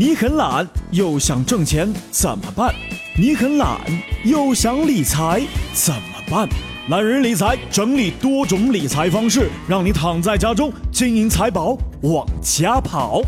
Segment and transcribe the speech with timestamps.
[0.00, 2.74] 你很懒又想挣钱怎么办？
[3.18, 3.78] 你很懒
[4.24, 5.42] 又想理财
[5.74, 6.48] 怎么办？
[6.88, 13.20] 懒人理财整理多种理财方式，让你躺在家中，金银财宝往家跑。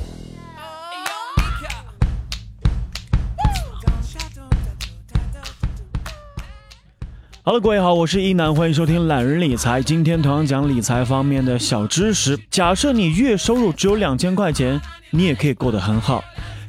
[7.43, 9.83] 好了，各位好，我是一楠，欢迎收听懒人理财。
[9.83, 12.39] 今天同样讲理财方面的小知识。
[12.51, 14.81] 假设你月收入只有两千块钱，
[15.11, 16.25] 你也可以过得很好。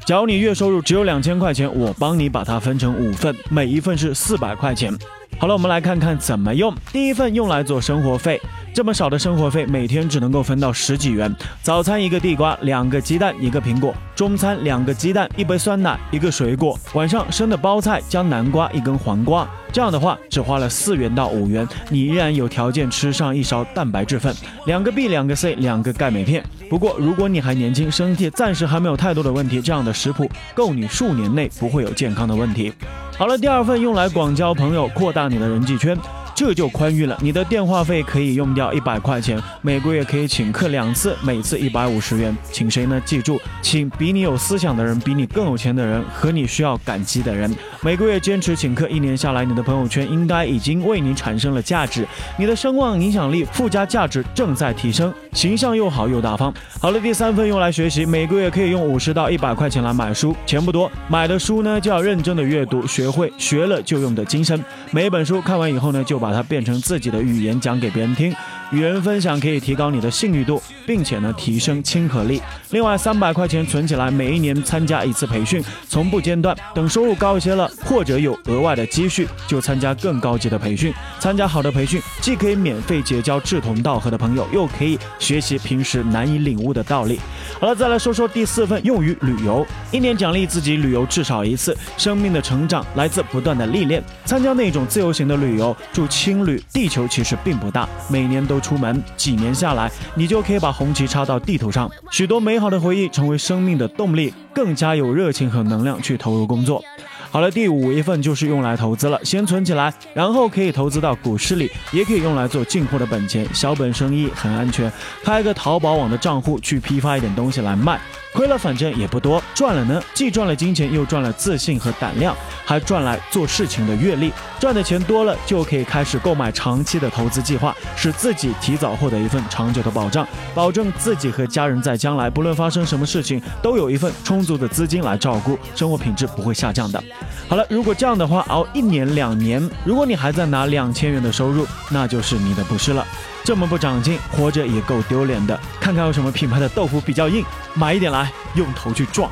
[0.06, 4.94] 假如你月收入只有两千块钱，我帮你把它分成五份，每一份是四百块钱。
[5.40, 6.74] 好了，我们来看看怎么用。
[6.92, 8.40] 第一份用来做生活费。
[8.74, 11.32] 这么少的生活费，每天只能够分到十几元。
[11.62, 19.48] 早餐一个地瓜，两个鸡蛋，一个苹果；中餐两个鸡蛋，一杯酸奶，一个水果；晚上生的包菜加南瓜，一根黄瓜。
[19.72, 24.34] 这样的话，只花了四元到五元，你依然有条件吃上一勺蛋白质粉，
[24.66, 26.44] 两个 B，两个 C，两个钙镁片。
[26.68, 32.74] 不过，如果你还年轻，身体暂时还没有太多的问题，这样的食谱够你数年内不会有健康的问题。
[33.18, 35.98] 好了，第二份用来广交朋友，扩大你的人际圈。
[36.46, 42.36] 这就宽裕了，你的电话费可以用掉一百块钱，每个月可以请客两次，每次一百五十元。
[42.52, 43.02] 请谁呢？
[43.06, 47.50] 记住，请比你有思想的人，比你更有钱的人和你需要感激的人。
[47.82, 52.06] 每个月坚持请客，一年下来，你的朋友圈应该已经为你产生了价值，
[52.38, 56.54] 你的声望、影响力、附加价值正在提升，形象又好又大方。
[56.82, 64.62] 好了，第三份用来学习，每个月可以用五十到一百块钱来买书，钱不多，买的书呢就要认真的阅读，学会学了就用的精神。
[64.92, 68.34] 每一本书看完以后呢，就把把它变成自己的语言讲给别人听，
[68.74, 72.42] 与人分享可以提高你的信誉度，并且呢提升亲和力。
[72.72, 76.58] 另外三百块钱存起来，每一年参加一次培训，从不间断。
[76.74, 80.92] 等收入高一些了，或者有额外的积蓄，就参加更高级的培训。
[81.20, 87.20] 参加好的培训，既可以免费结交志同道合的朋友，又可以学习平时难以领悟的道理。
[87.62, 89.64] 好了，再来说说第四份，用于旅游。
[89.92, 91.78] 一年奖励自己旅游至少一次。
[91.96, 94.04] 生命的成长来自不断的历练。
[94.26, 96.60] 参加那种自由行的旅游，住青旅。
[96.74, 101.92] 地球其实并不大，每年都出门，几年下来，你就可以把红旗插到地图上。
[102.10, 106.82] 许多美好的回忆成为生命的动力，更加有热情和能量去投入工作。
[107.30, 114.92] 好了，第五一份就是用来投资了，先存起来，然后可以投资到股市里，也可以用来做进货的本钱，小本生意很安全。
[115.24, 118.00] 开个淘宝网的账户去批发一点东西来卖，
[118.36, 122.36] 亏了反正也不多，赚了呢，既赚了金钱，又赚了自信和胆量，
[122.66, 124.32] 还赚来做事情的阅历。
[124.60, 137.04] 赚的钱多了，就可以开始购买长期的投资计划，使自己提早获得一份长久的保障，保证自己和家人在将来不论发生什么事情，都有一份充足的资金来照顾，生活品质不会下降的。
[137.50, 143.06] 好了，如果这样的话，熬一年两年，如果你还在拿两千元的收入，那就是你的不是了。
[143.44, 145.60] 这么不长进，活着也够丢脸的。
[145.82, 147.44] 看看有什么品牌的豆腐比较硬，
[147.74, 149.30] 买一点来，用头去撞。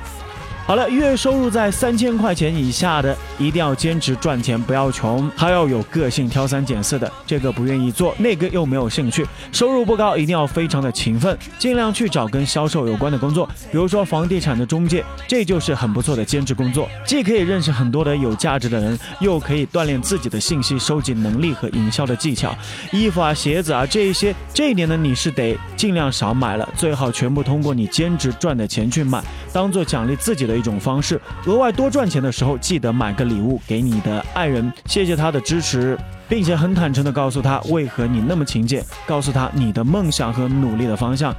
[0.71, 9.27] 好了，月收入在三千块钱以下的，一定要坚持赚钱，不要穷，还要有个性，挑三拣四的，这个不愿意做，那个又没有兴趣。
[9.51, 22.55] 收入不高，一定要非常的勤奋，尽量去找跟销售有关的工作，比如说房地产的中介，这就是很不错的兼职工作，既可以认识很多的有价值的人，又可以锻炼自己的信息收集能力和营销的技巧。
[22.93, 30.51] 衣服啊、鞋子啊这一些，这一点呢你是得尽量少买了，最好全部通过你兼职赚的钱去买，当做奖励自己的。
[30.61, 35.97] 一种方式，额外多赚钱的时候，记得买个礼物给你的爱人，谢谢他的支持，
[36.29, 41.33] 并且很坦诚的告诉他为何你那么勤俭，告诉他你的梦想和努力的方向。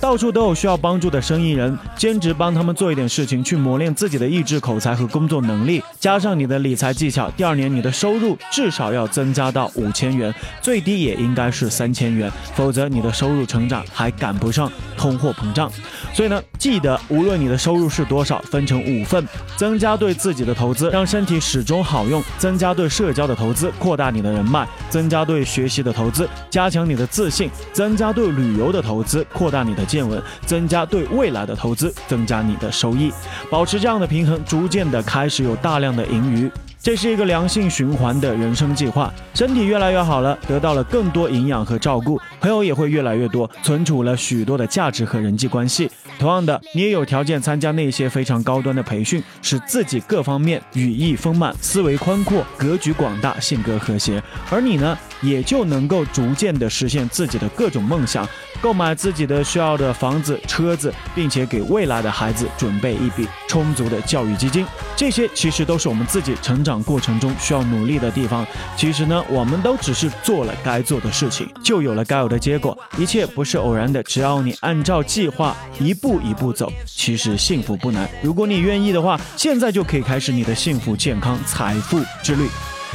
[0.00, 15.70] 到处都有需要帮助的生意人，兼职帮他们做一点事情，去磨练自己的意志、口才和工作能力，加上你的理财技巧，第二年你的收入至少要增加到五千元，最低也应该是三千元，否则你的收入成长还赶不上通货膨胀。
[16.12, 29.85] 所以呢，记得无论你的收入是多少，分成五份，增加对自己的投资，让身体始终好用；增加对社交的投资，扩大你的人脉；增加对学习的投资，加强你的自信；增加对旅游的投资，扩大你的。
[29.86, 33.12] 见闻，增加对未来的投资，增加你的收益，
[33.50, 36.50] 保持这样的平衡，逐渐的开始有大量的盈余。
[36.86, 45.90] 这是一个良性循环的人生计划，身体越来越好了，得到了更多营养和照顾，朋友也会越来越多，存储了许多的价值和人际关系。
[46.16, 54.22] 同样的，你也有条件参加那些非常高端的培训，使自己各方面羽翼丰满，思维宽阔，格局广大，性格和谐。
[54.48, 58.26] 而你呢，也就能够逐渐的实现自己的各种梦想，
[58.60, 64.64] 购买自己的需要的房子、车子，并且给未来的孩子准备一笔充足的教育基金。
[64.94, 66.75] 这些其实都是我们自己成长。
[66.82, 68.46] 过程中需要努力的地方。
[68.76, 72.76] 其实呢，我们都只是做了该做的事情，就有了该有的结果。
[72.98, 78.08] 一切不是偶然的，只要你按照计划一步一步走，其实幸福不难。
[78.22, 82.48] 如果你愿意的话，现在就可以开始你的幸福、健康、财富之旅。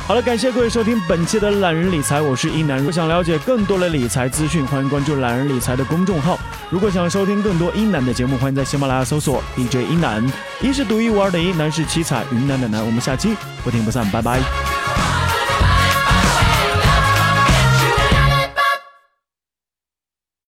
[0.07, 2.77] 好了，感谢各位收听本期的懒人理财，我是一南。
[2.77, 6.37] 如果想了解更多的理财资讯，欢迎关注懒人理财的公众号。
[6.69, 10.21] 如果想收听更多一南的节目，欢迎在喜马拉雅搜索 DJ 一南。
[10.59, 12.85] 一是独一无二的一，南是七彩云南的南。
[12.85, 14.70] 我们下期不听不散，拜拜。